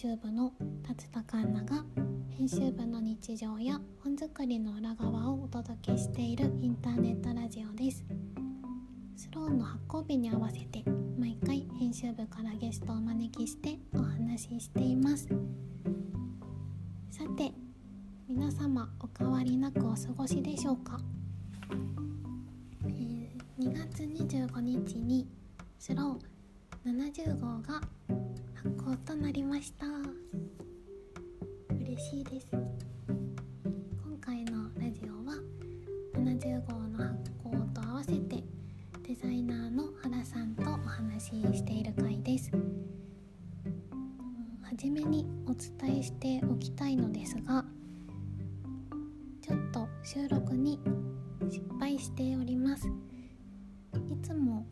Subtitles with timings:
[0.00, 0.52] 集部の
[0.86, 1.84] 達田環奈が
[2.30, 8.04] 編集部の日常や本作りの裏側をお届けしているインターネットラジオです。
[9.16, 10.84] スローの発行日に合わせて
[11.18, 15.26] 毎回編集部からゲストをお招きしてお話ししています。
[17.10, 17.50] さて
[18.28, 21.00] 皆様お変わりなくお過ごしでしょうか、
[22.84, 25.26] えー2月25日に
[25.76, 27.80] スロー70号が
[28.58, 29.86] 発行となりました。
[31.70, 32.48] 嬉しいです。
[32.50, 35.36] 今回のラジオは
[36.14, 38.42] 70号の発行と合わせて
[39.06, 42.50] デザイナーの原さんとお話ししている回です。
[44.62, 47.64] 初めにお伝えしておきたいのですが
[49.40, 50.80] ちょっと収録に
[51.48, 52.88] 失敗しております。
[52.88, 54.66] いつも、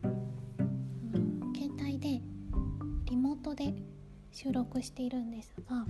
[4.36, 5.86] 収録しているんですが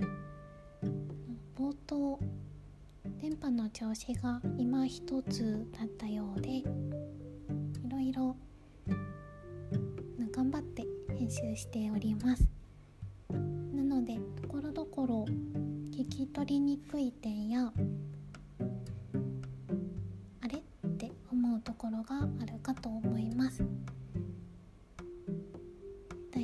[1.59, 2.17] 冒頭
[3.19, 6.63] 電波の調子が今一つだったようでい
[7.89, 8.37] ろいろ
[10.33, 12.47] 頑張って編集しております。
[13.33, 15.25] なのでところどころ
[15.91, 17.73] 聞き取りにくい点や
[20.41, 23.61] あれって思うところがあるかと思います。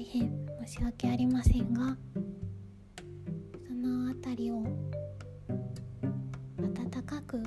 [0.03, 0.29] 大変
[0.65, 1.95] 申し訳ありませんが
[3.65, 4.61] その辺りを
[6.57, 7.41] 温かく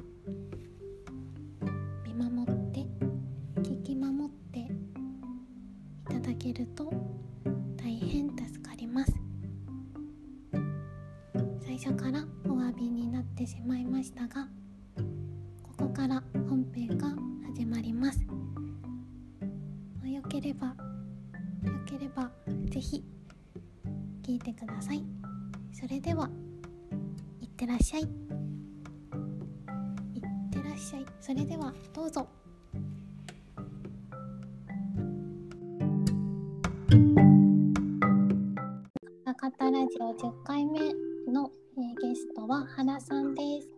[41.79, 43.69] えーゲストは原さんです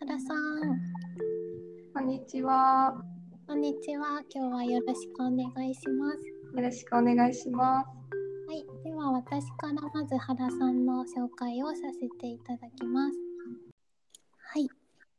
[0.00, 0.76] 原さん
[1.94, 2.92] こんにちは。
[3.46, 6.18] こんにちは今日はよろしくお願いします
[6.56, 7.88] よろしくお願いします。
[8.48, 13.16] はい、では私からまず原さんの紹介をさせていただきます。
[14.36, 14.68] はい、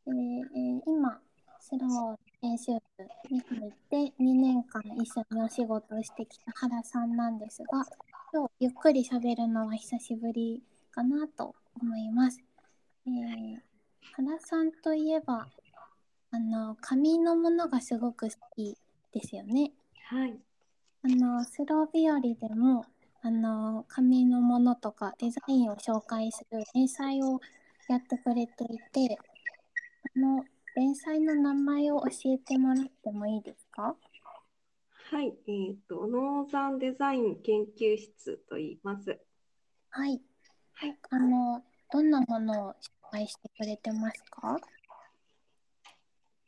[0.07, 1.17] えーえー今
[1.61, 2.79] スロー編集部
[3.31, 7.85] に入って2年間一緒にお仕事をしてきた原さんなんですが、
[8.33, 12.41] 今日ゆっくり喋るのは久しぶりかなと思います。
[13.07, 13.57] えー
[14.17, 15.47] 原さんといえば
[16.31, 18.77] あの紙のものがすごく好き
[19.11, 19.71] ですよね。
[20.09, 20.39] はい。
[21.03, 22.85] あのスロー日和でも
[23.21, 27.41] あの紙のものとかデザインを紹介する連載を
[27.89, 29.17] やってくれていて
[30.15, 33.95] あの連載の名前を教えてもらってもいいですか？
[35.11, 35.33] はい。
[35.47, 39.19] えっ、と、ノーザンデザイン研究室と言います。
[39.89, 40.21] はい
[41.09, 42.75] あのどんなものを紹
[43.11, 44.59] 介してくれてますか？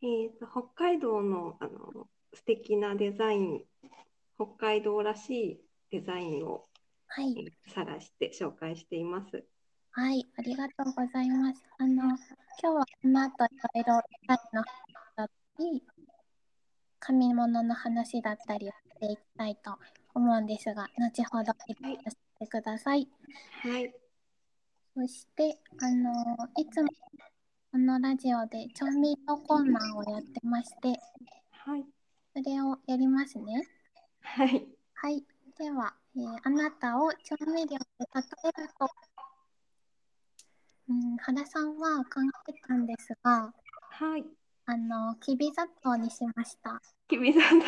[0.01, 3.63] えっ、と、北海道のあの素敵なデザイン、
[4.35, 5.61] 北海道らしい
[5.91, 6.67] デザインを
[7.07, 9.43] はいえー探して紹介しています。
[9.91, 12.17] はいありがとうございますあの今
[12.61, 14.67] 日はこの後いろいろデザインの話
[15.15, 15.83] だったり
[16.99, 19.75] 紙物の話だったりをしていきたいと
[20.13, 21.73] 思うんですが後ほど聞
[22.03, 23.07] かせてください。
[23.63, 24.06] はい。
[24.97, 26.11] そして、あの
[26.57, 26.89] いつも
[27.71, 30.99] このラジオで調味料コーナーをやってまして、
[31.51, 31.85] はい。
[32.35, 33.61] それをやりますね。
[34.21, 34.67] はい。
[34.95, 35.23] はい。
[35.59, 38.89] では、えーあなたを調味料で例えると、
[40.89, 43.53] うん、原さんは考えたんですが、
[43.91, 44.25] はい。
[44.65, 46.81] あの、きび砂糖にしました。
[47.07, 47.65] きびさんだ。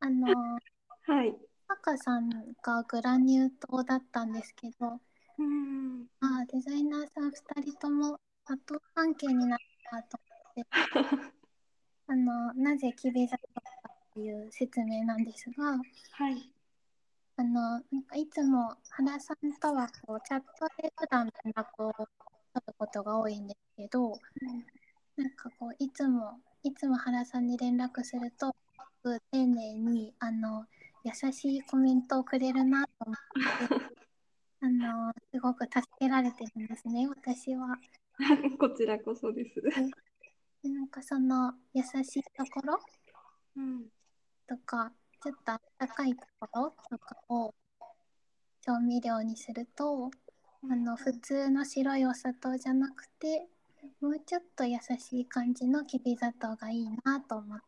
[0.00, 0.58] あの、
[1.02, 1.36] はい。
[1.68, 2.30] 赤さん
[2.62, 4.98] がグラニュー糖だったんですけど、
[5.40, 6.06] うん。
[6.20, 9.58] あーデザイナーさん2人とも砂糖関係になっ
[9.90, 10.66] たと思って、
[12.08, 15.78] あのなぜきび砂糖かっていう説明なんですが、
[16.12, 16.52] はい。
[17.36, 22.06] あのなんかいつも原さんとはこうチャットで普段連絡を取
[22.66, 24.12] ることが多いんですけど、
[25.16, 28.54] なんかこういつもいつも原さんに連絡すると、
[29.02, 30.66] 丁寧にあの
[31.02, 33.16] 優しいコメントをくれるなと思っ
[33.78, 33.89] て、
[34.62, 37.78] あのすごく助けられてるんですね、私は。
[38.58, 39.60] こちらこそです。
[40.62, 42.78] でなんかその優しいところ
[43.56, 43.88] うん。
[44.46, 44.92] とか
[45.22, 47.54] ちょっと温かいところとかを
[48.60, 50.10] 調味料にすると
[50.64, 53.48] あの普通の白いお砂糖じゃなくて
[54.00, 57.64] もうちょっと優しい感じのきび砂糖がいいなと思って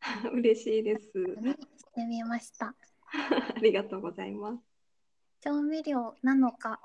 [0.32, 1.12] 嬉しいです。
[1.40, 2.74] ねしてみました
[3.54, 4.73] ありがとうございます。
[5.44, 6.80] 調味料なのか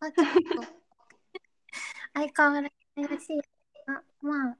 [0.00, 0.64] はちょっと
[2.14, 3.36] 相変わらず怪しい
[3.86, 4.58] がまあ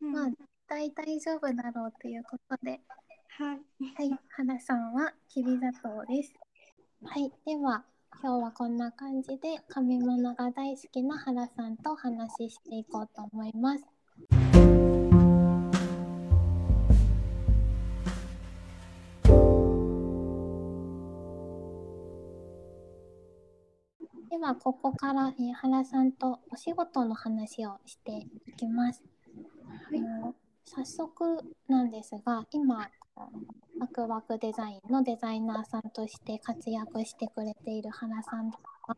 [0.00, 2.80] まあうん絶対大丈夫だろうということで
[3.40, 3.58] はい。
[3.94, 6.34] はい、原さんはきび砂糖です。
[7.02, 7.84] はい、では
[8.22, 13.99] 今日はこんな感じで紙物が大好きな原さんとお話ししていこうと思います。
[24.30, 28.12] ではここから、えー原さんとお仕事の話をして
[28.46, 29.02] いきます。
[29.90, 30.34] はい
[30.64, 32.88] 早速なんですが今
[33.80, 38.96] ワクワクデザインのデザイナーさんとして活躍してくれている原さんですが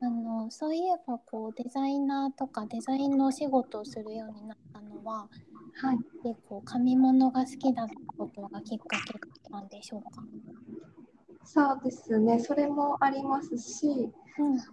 [0.00, 5.28] あのそういえばこうデザイナーとかデザインのお仕事をするようになったのは
[5.76, 5.98] はい。
[6.22, 10.10] 結構紙物が好きだったことがきっかけなんでしょうか、
[11.44, 12.38] そうですね。
[12.40, 14.64] それもありますし、うん、あ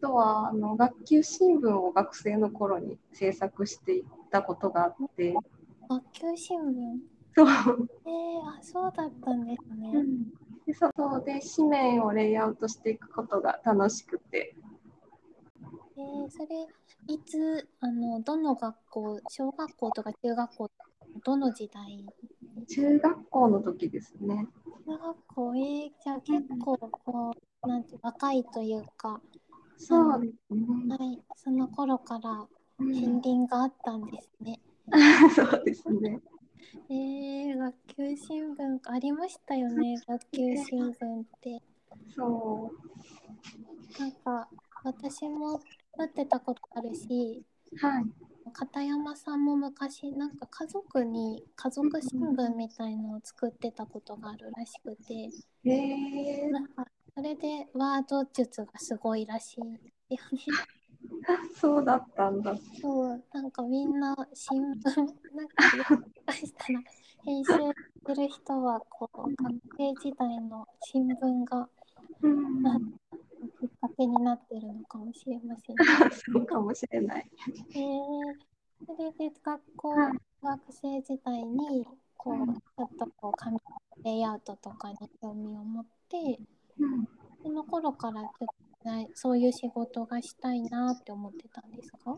[0.00, 5.34] とはあの学級新聞を学生の頃に制作していったことがあって、
[5.88, 6.98] 学級新聞？
[7.34, 7.46] そう。
[7.46, 9.92] えー、あそうだったんですね。
[10.66, 14.54] でそうで紙面をレイアウトしていくことが楽しくて、
[15.96, 16.66] えー、それ
[17.08, 20.90] いつあのどの学校小学校とか中学校とか
[21.24, 22.06] どの時代？
[22.68, 24.46] 中学校の時ですね。
[24.86, 25.56] 中学校？
[25.56, 29.20] えー、じゃあ結構こうなんて若いというか、
[29.76, 30.08] そう。
[30.08, 30.32] はい、
[31.36, 32.46] その頃から
[32.78, 34.60] うん片鱗があったんですね。
[35.34, 36.20] そうですね。
[36.88, 41.62] えー、学級新聞ありましたよね 学級新聞って。
[42.14, 42.70] そ
[43.98, 44.48] なんか
[44.84, 45.60] 私も
[45.96, 47.76] 持ってたことあるしう。
[47.76, 48.04] はい。
[48.52, 55.30] 片山さんも昔なんか家族に家族新聞みたいのを作ってたことがあるらしくて
[55.64, 56.84] へえなんか
[57.14, 60.58] それでワード術がすごいらしいんですよね。
[61.56, 62.54] そうだったんだ。
[62.80, 66.80] そうなんかみんな新聞なんかもしかしたら
[67.24, 71.68] 編集してる人はこう学生時代の新聞が
[72.22, 75.84] うん、きっかけになってるのかもしれませんね。
[76.12, 77.30] そうかもしれない。
[77.74, 81.86] えー、それで学校、はい学生時代に
[82.16, 83.60] こう、うんちょっとこう紙の
[84.04, 86.40] レイアウトとかに興味を持って
[86.80, 87.08] うん、
[87.42, 88.28] その頃からちょっ
[88.82, 92.16] とねそういう仕事がしたいなって思ってたんですか？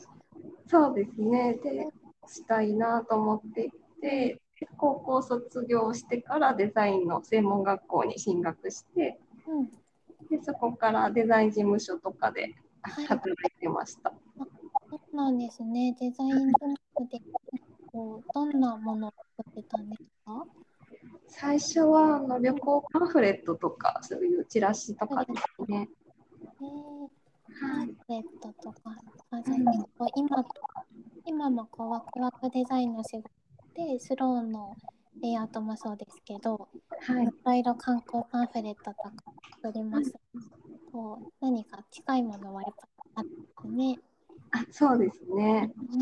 [0.68, 1.54] そうですね。
[1.54, 1.88] で、
[2.28, 3.70] したいなと思ってい
[4.00, 4.40] て、
[4.76, 9.66] 高校卒業してからデザインの専門学校に進学して、うん。
[10.30, 13.06] でそこからデザイン事務所とかではい。
[13.06, 14.12] 働いてました。
[14.88, 15.96] そうなんですね。
[15.98, 17.20] デザイン事務所で
[17.92, 20.44] こうどんなものを作ってたんですか？
[21.32, 25.88] 最初はあの旅行パンフレットとかそういうチラシとかですね。
[26.60, 27.10] えーはい
[27.60, 28.96] パンフレットとか、
[29.30, 30.44] あじゃあ結構今
[31.24, 33.24] 今もこうワクワクデザインの仕事
[33.74, 34.76] でスローの
[35.22, 36.68] レイアウトもそうですけど、
[37.00, 39.12] はいいろいろ観光パンフレットとか
[39.62, 40.14] 作ります。
[40.92, 43.98] こう何か近いものはやっぱあるんですね。
[44.52, 45.72] あそうですね。
[45.92, 46.00] うん、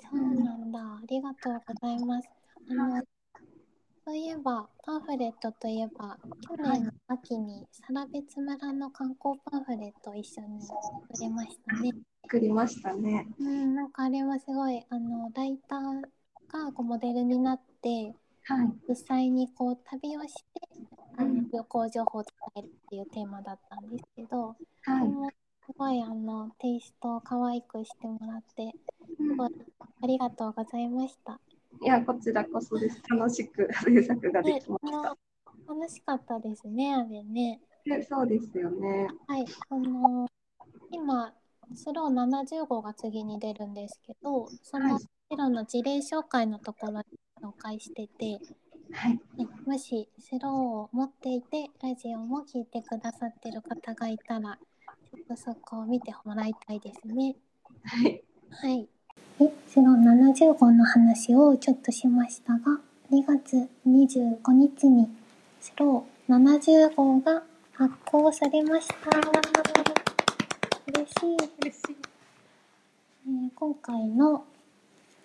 [0.00, 0.80] そうなんだ。
[0.80, 2.28] ありがとうございます。
[2.70, 3.02] あの
[4.04, 10.74] そういえばパンフレットといえば去年の秋に更別村の観光パンフレットを一緒に作
[11.20, 11.92] りましたね。
[12.24, 13.28] 作りましたね。
[13.38, 16.02] うん、なんかあれはすごいあのライター
[16.48, 18.68] がこうモデルになってはい。
[18.88, 20.60] 実際にこう旅をして
[21.16, 25.08] あうんの旅行情報を伝えるっていうテーマだったんですけど、はい。
[25.08, 25.30] もう
[25.66, 28.74] すごいあのテイストを可愛くしてもらって
[29.18, 29.50] うんすごい
[30.02, 31.40] ありがとうございました。
[31.82, 33.02] いや、こちらこそです。
[33.10, 35.16] 楽しく制作がでねきましあた。
[35.66, 37.60] の楽しかったですねあれね。
[37.84, 39.08] でそうですよね。
[39.26, 40.28] はい、あの
[40.90, 41.34] 今
[41.74, 47.04] スロー70号が次に出るんですけど、そのはいスローの事例紹介のところに
[47.42, 48.42] 紹介してて、
[48.92, 49.20] はい。
[49.36, 54.58] ねもしスローを持っていてラジオも聞いてくださってる方がいたら、
[55.04, 57.36] ちょっとそこを見てもらいたいですね。
[57.84, 58.24] はい。
[58.50, 58.88] はい。
[59.66, 62.60] スロー70号の話をちょっとしましたが、
[63.10, 65.08] 2月25日に
[65.60, 68.94] スロー70号が発行されました。
[70.88, 71.48] 嬉しい。
[71.62, 71.96] 嬉しい。
[73.26, 74.44] えー今回の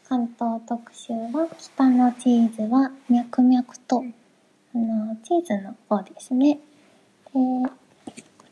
[0.08, 4.04] 関東特集は北のチーズは脈々と
[4.74, 6.60] あのチーズの方ですね。
[7.26, 7.70] でこ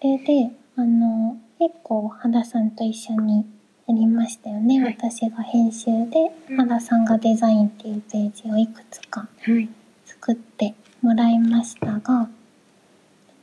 [0.01, 3.45] れで、あの、結構、原さんと一緒に
[3.93, 4.81] りましたよね。
[4.83, 9.69] はい私が編集で、うん原さんがデザインっていうページをいくつかはい。
[10.05, 12.29] 作ってもらいましたが、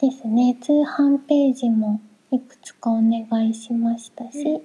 [0.01, 4.63] ですね、通販ページもいくつかお願いしましたし、うん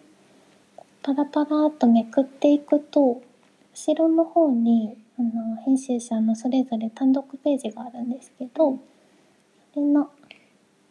[1.03, 3.21] パラパラっとめくっていくと、
[3.73, 8.77] 後ろの方にあの編集者のそれぞれ単独ページがあるんですけど、
[9.73, 10.09] それの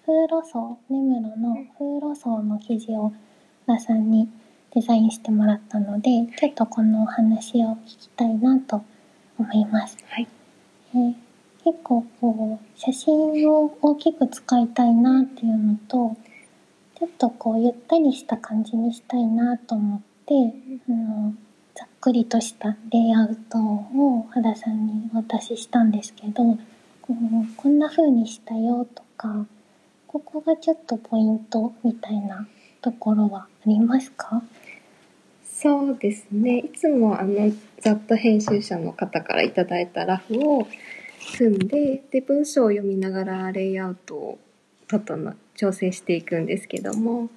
[0.07, 3.13] 風呂層、根室の風呂層の記事を
[3.67, 4.27] 原さんに
[4.77, 8.85] デザインしてもらったので、ちょっとこのお話を聞きたいなと
[9.39, 9.97] 思います。
[10.09, 10.29] はい。
[10.95, 11.15] えー
[11.65, 16.17] 結構こう写真を大きく使いたいなっていうのと
[16.97, 20.35] ちょっとこうゆったりした感じにしたいなと思って、
[20.89, 21.35] あの
[21.75, 26.59] ざっくりとしたレイアウトを原さんにお渡ししたんですけどこ
[27.11, 27.15] う
[27.57, 29.45] こんな風にしたよとか
[30.07, 32.47] ここがちょっとポイントみたいな
[32.81, 34.41] ところはありますか？
[35.59, 36.59] そうですね。
[36.59, 40.69] いつもあの、ざっと編集者の方からいただいたラフを
[41.39, 44.39] 組んで、で、文章を読みながらレイアウトを
[44.87, 47.31] 整調整していくんですけども、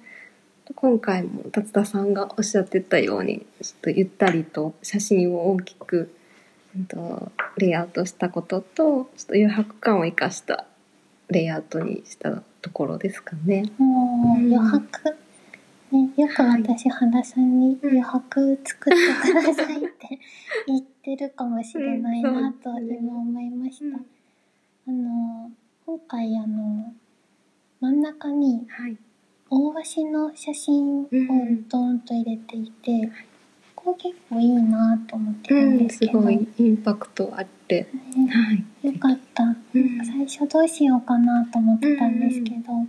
[0.74, 6.14] 今回も達田さんがおっしゃってたように、ちょっとゆったりと写真を大きく、
[6.76, 10.66] うんと、レイアウトしたことと、ちょっと余白感を生かした
[11.28, 13.64] レイアウトにしたところですかね。
[13.78, 15.16] 余白、
[15.92, 18.92] ね、よく私、原さんにうん余白作っ
[19.24, 20.18] てくださいって
[20.68, 23.84] 言ってるかもしれないなと今思いました。
[23.86, 24.06] うん
[24.86, 25.50] あの、
[25.86, 26.92] 今回あの、
[27.80, 28.96] 真ん中にはい。
[29.52, 33.10] 大鷲の写真をうんドーンと入れていて、
[33.74, 37.88] ここ結構いいなと思ってるんうん、ですけど、すごいインパクトあって。
[38.16, 38.86] ねはい。
[38.86, 39.42] よかった。
[39.44, 42.84] うん最初どうしようかなと思ってたんですけど、や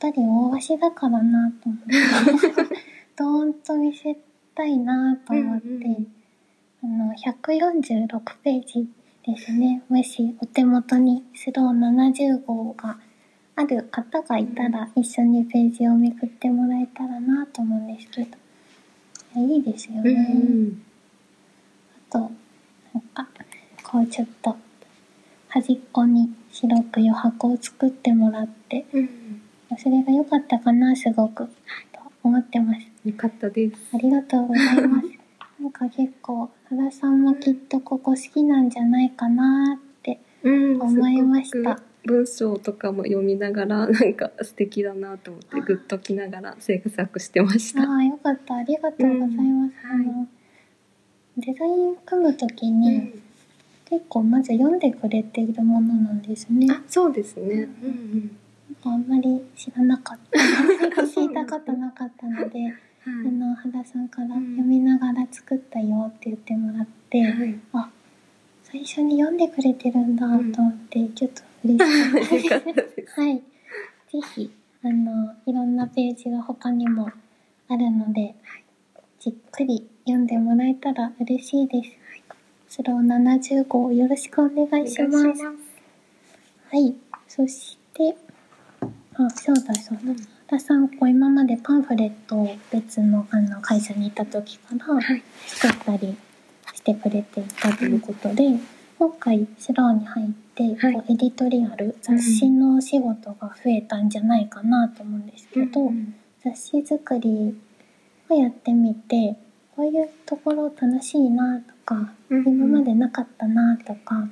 [0.00, 1.86] っぱり大鷲だからなと思って、
[3.16, 4.16] ドーンと見せ
[4.54, 6.06] たいなと思って、うんうん
[6.82, 8.88] あの、146ページ
[9.26, 9.82] ですね。
[9.90, 12.98] もしお手元にスロー70号が
[13.56, 18.38] ある方がいたら、一緒にページをめくってもらえたらなと思うんですけど、
[19.42, 20.10] いいですよね。
[20.10, 20.82] うん。
[22.08, 22.30] あと、なん
[23.12, 23.28] か、
[23.82, 24.56] こうちょっと、
[25.48, 29.19] 端っこに白く余白を作ってもらって、うん。
[29.82, 31.52] それが良かったかな、すごく、と
[32.22, 32.80] 思ってます。
[33.08, 33.76] よかったです。
[33.94, 35.08] ありがとうございます。
[35.58, 40.20] なんか結構、原さんもきっとここ好きなんじゃないかなって。
[40.42, 41.56] うん思いました。
[41.56, 47.82] すごく文章とかも読みながら、なんか素敵だなと思って、グッときながら制作してました。
[47.82, 48.56] ああ、よかった。
[48.56, 49.38] ありがとうございます。
[49.40, 50.28] うんあの、
[51.38, 53.22] デザイン組むときに、うん
[53.90, 56.68] 結構まず読んでくれているものなんですね。
[56.70, 57.68] あ、そうですね。
[57.82, 58.36] うん
[58.84, 60.40] あんまり知らなかった。
[61.02, 62.58] 聞いたことなかったので、
[63.06, 63.44] うん。
[63.44, 67.32] あの、原さんからうん読みながら作ったよって言ってもらって、はい。
[67.32, 67.58] はい。
[67.74, 67.90] あ、
[68.64, 72.72] 最初に読んでくれてるんだと思って、ちょっと嬉しかったで。
[72.72, 73.36] で すはい。
[73.36, 73.42] ぜ
[74.34, 74.50] ひ、
[74.82, 77.10] あの、いろんなページが他にも
[77.68, 78.34] あるので、
[79.18, 81.90] じっくり読んでもらえたら嬉しいです。
[82.68, 85.18] スロー70号よろしくお願いします。
[85.18, 85.56] お願いします。
[86.70, 86.94] はい。
[87.28, 88.16] そして、
[89.26, 90.14] あ、そうだそうだ。
[90.46, 95.22] 田さん、こう今までパンフレットを別のあの会社にいた時からはい。
[95.46, 96.16] 作ったり
[96.74, 98.58] してくれていたということで、
[98.98, 100.94] 今回スローに入って、はい。
[100.94, 107.54] こうエディトリアル、雑誌のお仕事が増えたんじゃないかなと思うんですけど、うん雑誌作り
[108.30, 109.36] をやってみて、
[109.76, 114.26] こういうところ楽しいなとか、うん今までなかったなとか、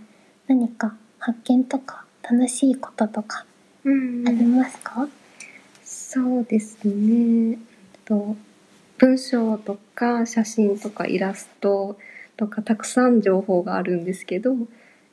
[0.46, 3.47] 何か発見とか楽しいこととかうん
[3.84, 3.88] あ
[4.30, 5.08] りますか、
[5.84, 7.58] そうですね。
[8.04, 8.36] と
[8.96, 11.98] 文章とか写真とかイラスト
[12.36, 14.54] とかたくさん情報があるんですけど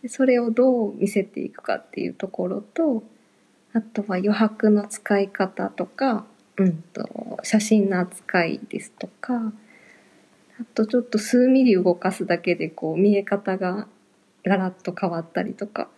[0.07, 3.03] それをどう見せていくかっていうところと
[3.73, 6.25] あとは余白の使い方とか、
[6.57, 9.51] うん、と写真の扱いですとか
[10.59, 13.87] あとちょっと数ミリ動かすだけでこう見え方が
[14.45, 15.89] ガラッと変わったりとか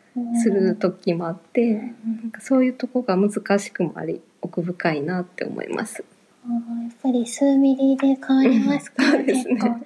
[0.41, 1.61] する時もあって。
[1.61, 2.15] うん。
[2.21, 6.03] なんかそういうとこが難しくもあり奥深いなって思います。
[6.45, 9.11] あーやっぱり数ミリで変わりますか、うん。
[9.11, 9.55] そうですね。
[9.55, 9.85] 結構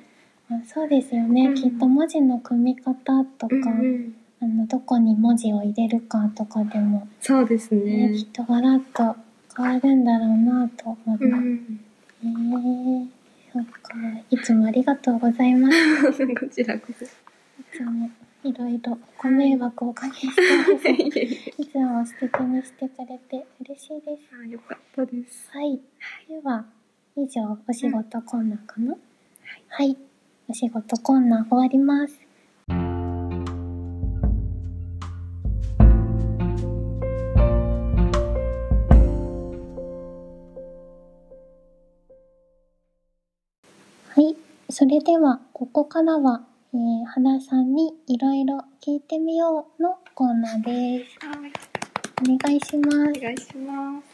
[0.50, 1.56] あそうですよね、うん。
[1.56, 2.94] きっと文字の組み方
[3.38, 8.08] とか、うんあのどこに文字を入れるかとかでも、そうですね。
[8.08, 8.18] ね。
[8.18, 9.16] きっとガラッと
[9.56, 11.82] 変わるんだろうなと思って、うん、
[12.24, 13.08] えー、
[13.54, 13.94] そっか。
[14.32, 16.24] いつもありがとうございます。
[16.24, 17.06] い こちらこそ。
[17.06, 18.10] つも
[18.44, 20.42] いろいろご迷惑をおかけして
[20.74, 20.90] ます、
[21.62, 24.24] いつも素敵にしてくれて嬉しいです。
[24.34, 25.52] あよかったです。
[25.52, 25.80] はい。
[26.28, 26.66] では、
[27.16, 28.96] 以上、お仕事コーナーかな、
[29.68, 29.96] はい。
[30.48, 32.20] お仕事コーナー終わります。
[44.10, 44.36] はい。
[44.72, 46.42] それでは、ここからは、
[46.74, 50.64] えー、花さんにいろいろ聞いてみようのコーナー
[51.00, 51.18] です。
[51.26, 51.52] はい。
[52.34, 52.98] お願いします。
[52.98, 54.06] お願いします。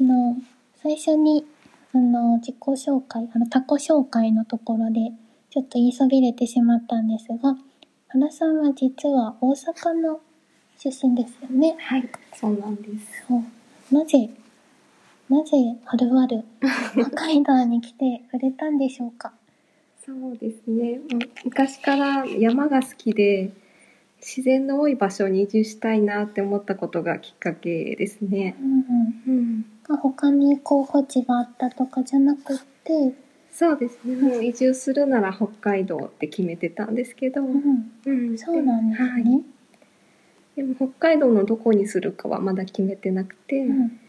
[0.00, 0.36] あの、
[0.82, 1.44] 最初に、
[1.92, 5.12] あの、自己紹介、あの、タコ紹介のところで、
[5.50, 7.54] ちょっと言いそびれてしまったんですが、
[8.08, 10.20] 花さんは実は大阪の
[10.78, 11.76] 出身ですよね。
[11.78, 12.08] はい。
[12.34, 13.24] そうなんです。
[13.28, 13.94] そう。
[13.94, 14.30] なぜ、
[15.28, 16.44] なぜ、はるばる、
[16.96, 19.34] 北海道に来てくれたんでしょうか？
[20.06, 21.00] そうですね。
[21.44, 23.52] 昔から山が好きで、
[24.20, 28.54] 自然の多い場所に移住したいなって思ったことがきっかけですね。
[28.60, 28.72] うん
[29.28, 29.38] うん。
[29.38, 29.66] うん。
[29.98, 33.14] 他に候補地があったとかじゃなくって、
[33.50, 34.16] そうですね。
[34.16, 37.92] もう移住するなら北海道って決めてたんですけど、うん。
[38.04, 39.40] うんそうなんですはいね。
[40.56, 44.00] でも北海道のどこにするかはまだ決めてなくて、うん。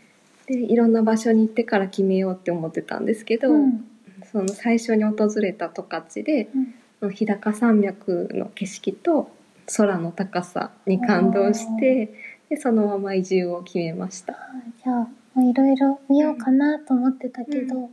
[0.47, 3.94] でいろんな場所に行ってから決めようって思ってたんですけど、うん。
[4.35, 7.11] その最初に訪れた十勝でうん。
[7.11, 9.29] 日高山脈の景色と
[9.77, 12.13] 空の高さに感動して
[12.49, 14.33] でそのまま移住を決めました。
[14.33, 17.89] はいじゃあ、まあいろいろ見ようかなと思ってたけど、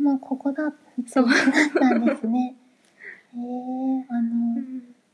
[0.00, 1.36] もうここだってそうなっ
[1.78, 2.54] たんですね。
[3.34, 4.60] えー、あの、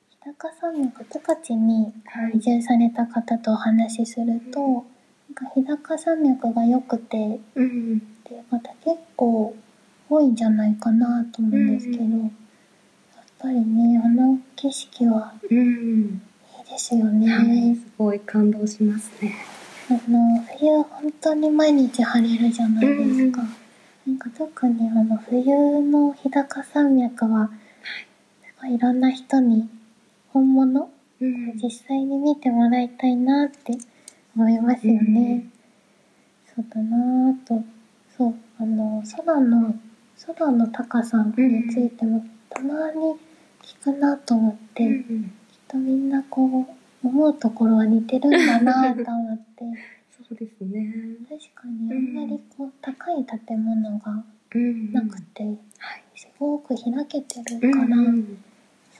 [0.08, 1.92] 日高山脈十勝に
[2.34, 9.54] 移住された方とお話しすると、なんか日高山脈が良くて、うんで、また結構
[10.08, 12.30] 多いんじゃないかなと思うんですけど、うんやっ
[13.40, 17.76] ぱりね、あの景色はうんいいですよはいね。
[17.76, 19.34] すごい感動しますね。
[19.90, 23.42] あの、冬本当に毎日晴れるじゃないですか。
[24.06, 27.50] なんか特にあの冬の日高山脈は、
[28.42, 29.68] すごいいろんな人に
[30.32, 30.90] 本物
[31.20, 33.76] うん実際に見てもらいたいなって
[34.36, 35.46] 思いますよね。
[36.54, 37.62] そうだなぁと、
[38.16, 39.74] そう、あの、空の、
[40.26, 43.16] 空の高さについてもたまに
[43.62, 45.32] 聞くなと思って、きっうん。
[45.68, 49.64] とみんなこう、思うところは似てるんだなぁと思って、
[50.10, 50.92] そうですね。
[51.28, 55.56] 確かにあんまりこう、高い建物がうんなくて、はい。
[56.16, 57.96] すごく開けてるうんから、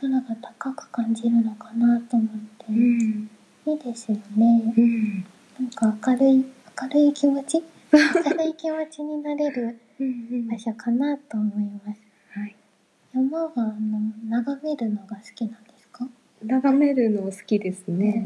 [0.00, 2.28] 空が高く感じるのかなと思っ
[2.58, 3.30] て、うん。
[3.66, 4.72] いいですよね。
[4.76, 5.24] うん。
[5.58, 6.44] なんか明るい、
[6.82, 12.00] 明るい気持ち明るい気持ちになれるうん場所かなと思います。
[12.38, 12.56] はい。
[13.14, 13.74] 山はあの
[14.28, 16.06] 眺めるのが好きなんですか、
[16.44, 18.24] 眺めるの好きですね。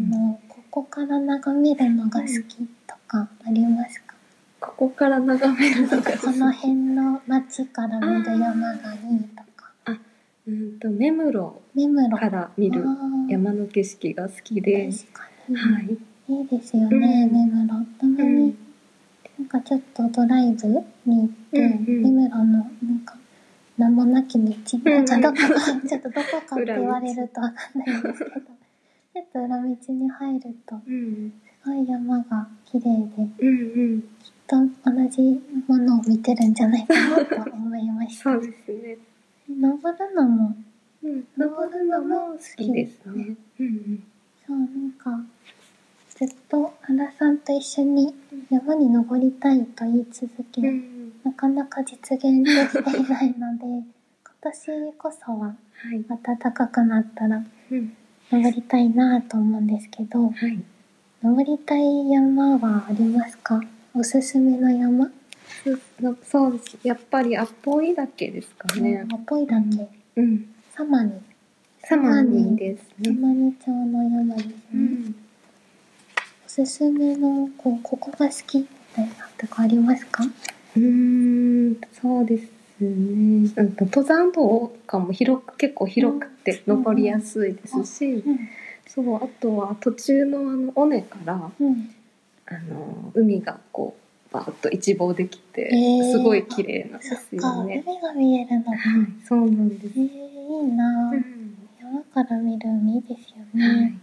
[0.00, 4.14] あのここから眺めるのが好きとかありますか、
[4.60, 9.72] ここから眺めるのがこの辺の街から見る山がいいとか。
[10.46, 11.60] うんと目室
[12.18, 12.84] から見る
[13.28, 15.98] 山の景色が好きで、確かに、はい。
[16.28, 17.86] いいですよね、うん根室。
[17.98, 18.61] たまに、うん
[19.42, 20.76] なんかちょっとドライブに
[21.06, 23.16] 行って、うんうん根室のなんか
[23.76, 31.32] 名もなき道、なんかどこか、うちょっとどこかって言われるとわかんないんですけど、ちょっと裏道に入ると、うん
[31.64, 32.88] すごい山が綺麗で、
[33.38, 34.02] うんうん。
[34.02, 34.08] きっ
[34.46, 38.22] と同じものを見てるんじゃないかなと思いました。
[38.24, 38.98] そうですね。
[39.48, 40.54] 登るのも、
[41.02, 41.24] うん。
[41.36, 43.34] 登るのも好きですね。
[43.58, 44.02] うん
[44.46, 45.20] そう、なんか、
[46.26, 48.14] ずっと原さんと一緒に
[48.48, 50.68] 山に登りたいと言い続け、うん。
[50.68, 51.12] うん。
[51.24, 53.84] なかなか実現できていないので、 今
[54.42, 55.54] 年こそはは
[55.92, 56.04] い。
[56.22, 57.92] 暖かくなったらうん。
[58.30, 60.62] 登りたいなと思うんですけど、はい。
[61.24, 63.60] 登りたい山はありますか？
[63.92, 65.10] おすすめの山？
[66.22, 66.60] そう。
[66.84, 69.04] やっぱりアポイ岳ですかね。
[69.12, 70.46] アポイだけ、うん。
[70.70, 71.12] サマニ。
[71.80, 73.16] サマニですサね。
[73.18, 74.54] マニ町の山ですね。
[74.72, 75.14] うん。
[76.52, 80.22] おすすめの、こう、ここが好きみたいなとかありますか？
[80.76, 82.42] うーん、そうです
[82.80, 83.50] ね。
[83.56, 88.38] なんか登山道とかも広く、結構広くて登りやすいですし、うん。
[88.86, 91.90] そう、あとは途中のあの尾根から、うん。
[92.46, 93.96] あの、海がこ
[94.30, 97.82] う、バーッと一望できて、えーすごい綺麗なんですか、よね。
[97.86, 98.70] 海が見えるのか。
[98.72, 100.02] はい、そうなんですえ。
[100.02, 101.14] ー、いいな
[101.80, 103.66] 山から見る海いいですよね。
[103.66, 103.94] はい。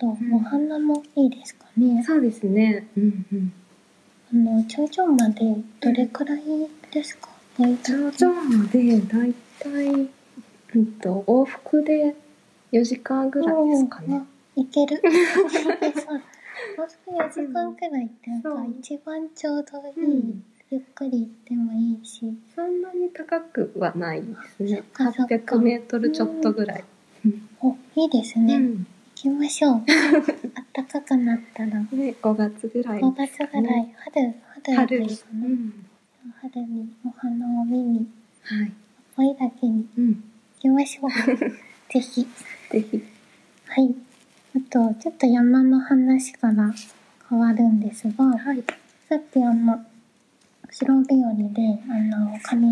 [0.00, 0.26] なるほど。
[0.26, 2.02] うんお花もいいですかね。
[2.04, 2.86] そうですね。
[2.96, 3.52] うんうん。
[4.32, 6.42] あの、頂上までどれくらい
[6.92, 9.86] ですか、大体頂上までだいたい、
[10.74, 12.14] うんと、往復で
[12.72, 14.22] 4時間ぐらいですかね。
[14.56, 14.62] うん。
[14.62, 14.96] いける。
[14.96, 15.00] い
[15.92, 16.14] けそう。
[16.76, 20.06] もうすぐ4時間くらいってなんか一番ちょうどいい。
[20.06, 22.32] うんゆっくり行ってもいいし。
[22.54, 24.76] そんなに高くはないですね。
[24.76, 26.84] そっかそっか800メートルちょっとぐらい。
[27.60, 28.60] お、いいですね。
[29.20, 29.74] きましょう。
[29.74, 31.78] あったかくなったら。
[31.80, 33.00] ね、5月ぐらい。
[33.00, 35.06] 5月ぐらい、春、春春に。
[35.06, 35.46] がいいかな。
[35.46, 35.86] うん。
[36.40, 38.06] 春にお花を見に、
[38.42, 38.72] はい。
[39.18, 40.14] 追いだけにうん。
[40.14, 41.10] 行きましょう。
[41.92, 42.26] ぜひ。
[42.70, 43.04] ぜひ。
[43.66, 43.94] はい。
[44.56, 46.72] あと、ちょっと山の話から
[47.28, 48.64] 変わるんですが、はい。
[49.06, 49.84] さっきあの、
[50.70, 52.70] 白日和で、あの、紙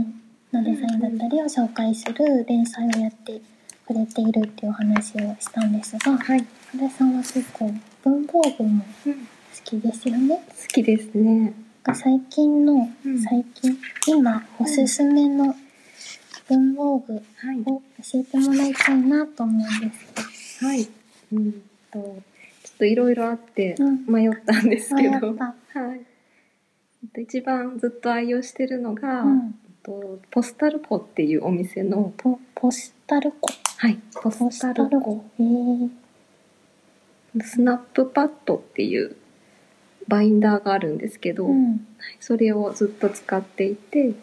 [0.53, 3.43] のデザインだったりを紹介する連載をやって
[3.89, 6.45] くれているっていうお話をしたんですが、はい。
[6.77, 7.73] 原さんは結構
[8.05, 9.15] 文房具もうん。
[9.15, 9.21] 好
[9.65, 10.37] きですよね。
[10.37, 11.55] 好きですね。
[11.95, 15.57] 最近の、うん最近、今おすすめの
[16.47, 17.21] 文房具は
[17.55, 17.61] い。
[17.61, 17.65] を
[18.13, 20.87] 教えてもらいたいなと思うんですはい。
[21.33, 21.53] うん
[21.91, 25.45] と、ちょっといろいろあってうん迷ったんですけど、迷った
[25.81, 26.01] はい。
[27.03, 29.25] えっと一番ずっと愛用してるのが、
[29.83, 33.49] とポスタルコっていうお店の、ポ、ポスタルコ？
[33.79, 35.25] はい、ポポススタルコ
[37.41, 39.17] スナップパッドっていう
[40.09, 41.87] バインダーがあるんですけど、うん。
[42.21, 44.15] それをずっと使っていて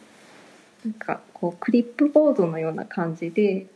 [0.84, 3.68] なんかこうクリップボードのような感じで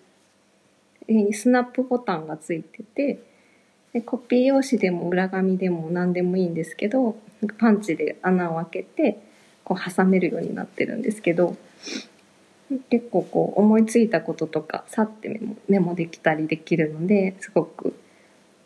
[1.07, 3.19] 上にスナップボタンがついてて
[3.93, 7.17] でコピー用紙でも裏紙でも何でもいいんですけど
[7.57, 9.21] パンチで穴を開けて
[9.69, 11.55] こう挟めるようになってるんですけど
[12.89, 17.93] 結構こう思いついたこととかさってメモメモできたりできるのですごく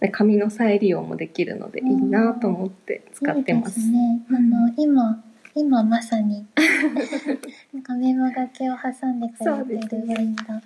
[0.03, 3.79] で紙の再利用もできるのでいいなと思って使ってます。
[3.79, 4.25] いいですね。
[4.31, 5.23] あの、今、
[5.55, 6.45] 今まさに、
[7.73, 10.51] なんかメモ書きを挟んでくれてるンダー。
[10.51, 10.63] はい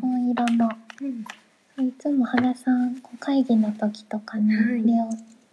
[0.00, 0.70] 紺色の。
[1.02, 1.24] うん
[1.86, 4.82] いつも原さん、会議の時とかに、はい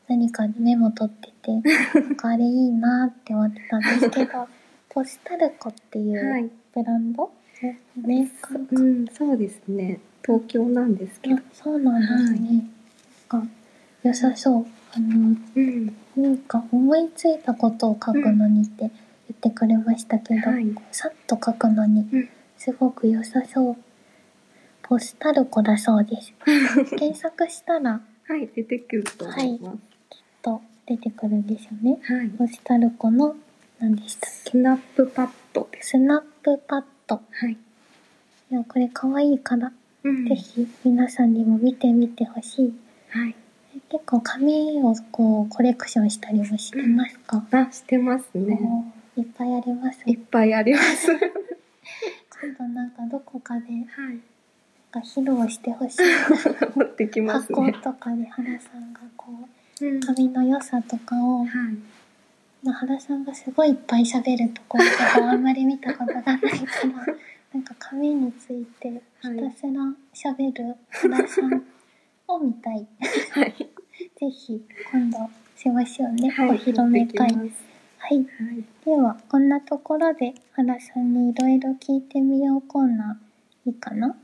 [0.07, 1.61] 何かでメモ取ってて、
[2.21, 4.47] あれいいなって思ってたんですけど、
[4.89, 7.31] ポスタルコっていはういブランド、
[7.95, 8.75] メーカーか。
[8.75, 9.99] うん、そうですね。
[10.23, 11.41] 東京なんですけどあ。
[11.53, 12.69] そうなんですね。
[13.29, 13.47] なんか
[14.03, 14.65] 良さそう。
[14.93, 15.85] あの、うん。
[16.15, 18.89] なんか思いついたことを書くのにって言
[19.33, 20.53] ってくれましたけど、う
[20.91, 23.75] さっと書くのにうんすごく良さそう。
[24.81, 26.33] ポスタルコだそうです。
[26.95, 29.94] 検索したらはい、出てくると思います。
[30.45, 31.97] と出てくるんですよね。
[32.03, 32.29] はい。
[32.29, 33.35] ポスタルコの
[33.79, 34.51] 何でしたっけ？
[34.51, 35.89] スナップパッドです。
[35.91, 37.15] スナップパッド。
[37.15, 37.51] はい。
[37.53, 37.57] い
[38.53, 39.71] や、これ可愛いから、
[40.03, 42.73] うんぜひ皆さんにも見てみてほしい。
[43.09, 43.35] はい。
[43.89, 48.59] 結構紙をこうコレクションしたりもしてますか、あ、してますね。
[49.17, 49.99] いっぱいあります。
[50.05, 51.11] いっぱいあります。
[51.11, 53.83] は今度なんかどこかでなん
[54.15, 54.19] い。
[54.91, 56.01] か披露してほしい。
[56.77, 57.73] 持ってきます箱ね。
[57.83, 59.47] とかで原さんがこう
[59.81, 61.45] うん紙の良さとかを、は
[62.73, 67.15] 原さんがすごいいっぱい喋るところとかはあんまり見たことがないから
[67.53, 71.63] なんか紙についてひたすら喋る原さん
[72.27, 72.87] を見たい。
[73.31, 73.53] はい。
[74.19, 74.61] ぜひ
[74.91, 75.17] 今度
[75.55, 76.29] しましょうね。
[76.29, 76.49] はい。
[76.49, 77.27] お披露目会。
[77.27, 77.47] はい。
[77.97, 78.25] はい。
[78.83, 84.15] では、こんなところで原さんにいろいろ聞いてみようコーナーいいかな？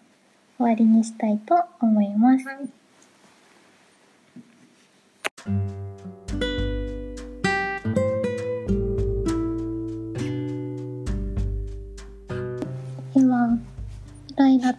[0.57, 2.45] 終わりにしたいと思います。
[2.47, 2.80] はい。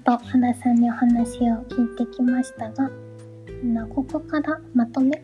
[0.04, 2.90] と原さんにお話を聞いてきましたが、
[3.88, 5.22] ここからまとめ、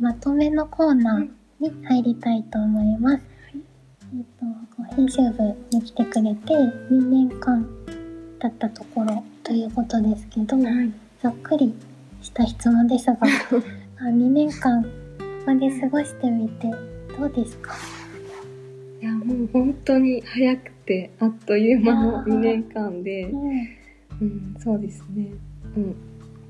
[0.00, 1.28] まとめのコーナー
[1.60, 3.22] に入りたいと思います。
[3.54, 4.24] えっ
[4.88, 7.66] と、編集部に来てくれて2年間
[8.40, 10.92] 経ったところということですけど、はい。
[11.22, 11.74] ざっくり
[12.22, 13.14] した質問ですが、
[13.98, 14.88] あ2年間こ
[15.46, 16.70] こで過ごしてみて
[17.18, 17.74] どうですか？
[19.02, 23.66] いや、もう本当に早くて、あっという間のー2年間で、うん。
[24.20, 25.32] うん、そうですね。
[25.76, 25.96] うん。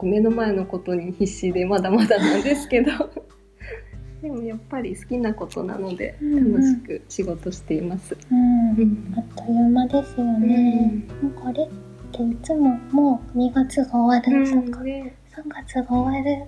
[0.02, 2.90] 目の前のことに必死でまだまだなんですけど。
[4.22, 8.16] でもやっぱり好きなことなのでうんうん楽しく仕事しています。
[8.30, 8.70] うん。
[8.70, 11.04] うんあっという間ですよね。
[11.22, 11.68] なんかあれっ
[12.12, 16.42] ていつももう2月が終わるとか、ね、3月が終わる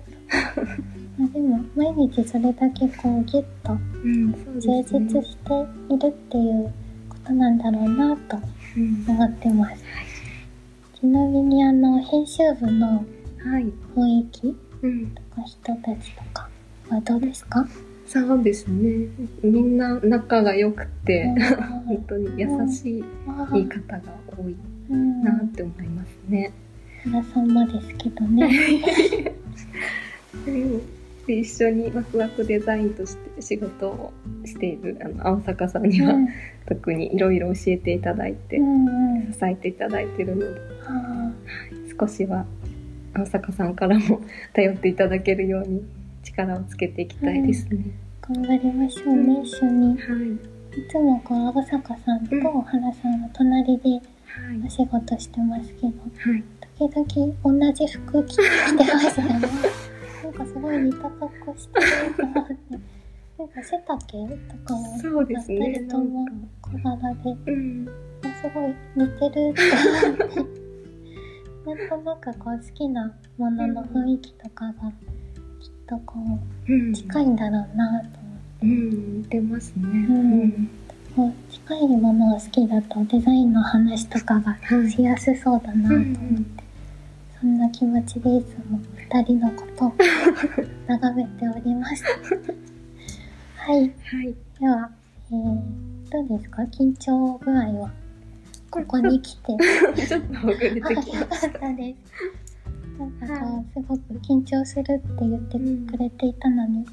[0.55, 0.71] とか。
[1.19, 3.75] あでも毎日それだけこうギュッと
[4.59, 6.71] 充実しているっていう
[7.09, 8.37] ことなんだろうなと
[8.75, 9.83] うん思ってます。
[10.99, 12.87] ちなみにあの編集部の
[13.43, 13.65] はい。
[13.95, 16.49] 雰囲気うん、とか人たちとか
[16.89, 17.67] はどうですか？
[18.05, 19.07] そうですね。
[19.43, 21.41] みんな仲が良くて、うん
[21.87, 23.03] 本当に優しい
[23.51, 24.01] 言い方が
[24.37, 24.55] 多い
[24.89, 26.51] うんなって思いますね。
[27.03, 28.49] 原さんもですけどね。
[31.27, 34.13] で一緒にワクワクデザインとして仕事を
[34.45, 36.27] しているあの青坂さんには、うん
[36.67, 39.31] 特にいろいろ教えていただいて、うんうん。
[39.31, 41.31] 支えていただいてるのであ
[41.97, 42.45] 少しは
[43.13, 44.19] 青坂さんからも
[44.53, 45.81] 頼っていただけるように
[46.23, 47.85] 力をつけていきたいですね。
[48.21, 49.87] あ、頑張りましょうね、一緒に。
[49.91, 54.01] はいいつもこう、青坂さんとうん原さんが隣ではい
[54.65, 56.43] お仕事してますけど、はい
[56.77, 59.47] 時々同じ服着てきてますよね。
[60.27, 62.53] なんかすごい似た格好してると思って。
[63.39, 66.25] なんか背丈とかもそうです人とも
[66.61, 67.87] 小柄で、うん。
[68.23, 69.61] あすごい似てるって
[70.35, 70.57] 思って。
[71.65, 74.73] なんとなくこう好きなものの雰囲気とかが
[75.61, 76.19] きっとこ
[76.67, 78.65] ううん近いんだろうなと思って。
[78.65, 79.17] うん。
[79.19, 80.67] 似てますね。
[81.17, 84.91] う近いものが好きだとデザインの話とかがはい。
[84.91, 86.56] しやすそうだなと思って、そん
[87.57, 88.79] な気持ちでいつも
[89.11, 89.93] 二人のことを
[90.87, 92.03] 眺めております。
[93.57, 93.81] はい。
[93.81, 94.89] はいでは、
[95.31, 96.63] えー、どうですか？
[96.63, 97.91] 緊張具合は？
[98.71, 99.55] ここに来て。
[100.07, 100.93] ちょっとほぐれてきかっ
[101.29, 101.59] ました。
[101.59, 102.99] たです。
[102.99, 105.57] なんかこう、すごく緊張するって言って
[105.91, 106.85] くれていたのに、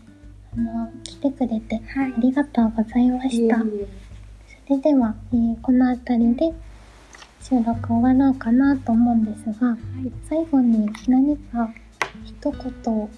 [0.56, 3.56] あの、来てくれてはいありがとうございました。
[3.58, 3.64] そ
[4.70, 6.52] れでは、えーこの辺りで
[7.48, 9.76] 収録終わろうかなと思うんですが、
[10.28, 11.70] 最後に何か
[12.24, 12.52] 一言
[13.00, 13.08] は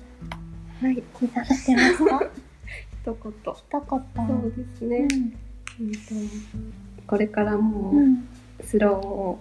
[0.91, 0.93] い
[1.25, 2.21] いただけますか？
[3.05, 4.65] 一言一そう言。
[4.65, 5.09] ですね。
[5.81, 5.97] うんと
[7.07, 7.97] これからうもん。
[7.97, 8.25] うん。
[8.62, 9.39] スローを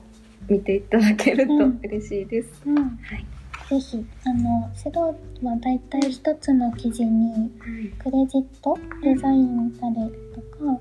[0.48, 2.62] 見ていただけるとうん嬉しいです。
[2.65, 2.76] うん。
[2.76, 2.82] は
[3.15, 3.26] い
[3.67, 7.38] ぜひ、あの、スローはだいたい一つの記事に、は
[7.80, 10.76] いクレジット、デザイン誰とか、は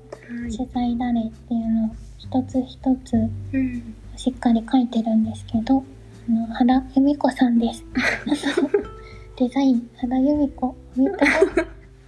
[0.47, 1.89] い取材誰っていうのを
[2.29, 3.13] 一つ一つ
[3.53, 5.83] うんしっかり書いてるんですけど、
[6.29, 7.83] あの、原由美子さんです。
[9.37, 11.31] デザイン、原由美子を見たら、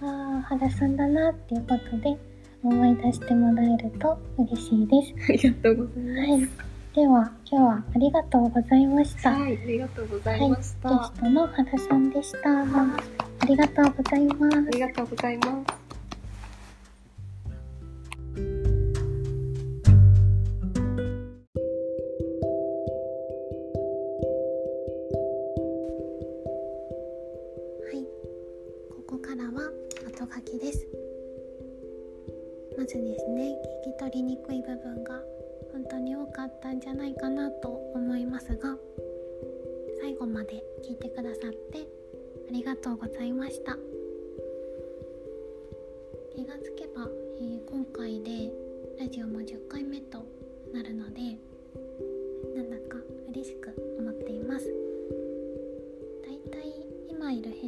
[0.02, 2.16] ああ、原さんだなっていうことで
[2.62, 5.14] 思い出してもらえると嬉しいです。
[5.28, 6.30] ありがとうございます。
[6.30, 6.48] はい。
[6.94, 9.30] では、今日はありがとうございました。
[9.32, 10.88] はい、ありがとうござはいい、まゲスした。
[11.20, 12.60] トの原さんでした。
[12.60, 14.70] ありがとうございますあ。
[14.70, 15.77] りがとうございます。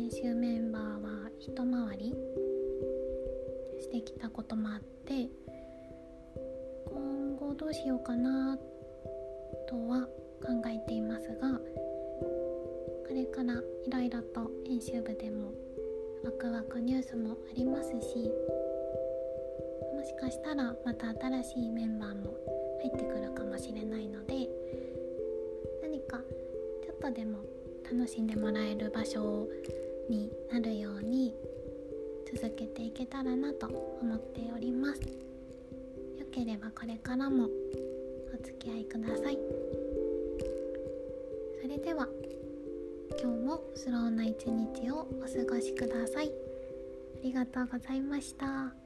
[0.01, 2.15] 編集メンバーは一回り
[3.79, 5.29] してきたこともあって
[6.87, 8.57] 今後どうしようかな
[9.69, 10.01] とは
[10.41, 13.53] 考えていますがこれから
[13.87, 15.53] いろいろと編集部でも
[16.25, 18.33] ワクワクニュースもありますし
[19.93, 22.35] もしかしたらまた新しいメンバーも
[22.81, 24.49] 入ってくるかもしれないので
[25.83, 26.17] 何か
[26.83, 27.41] ちょっとでも
[27.85, 29.49] 楽しんでもらえる場所を
[30.11, 31.33] になるように
[32.33, 33.69] 続けていけたらなと
[34.03, 35.01] 思っております。
[35.01, 39.39] よければこれからもお付き合いください。
[41.63, 42.09] それでは
[43.23, 46.29] 今日もスローな一日をお過ごしください。
[46.29, 46.31] あ
[47.23, 48.80] りがとうございました。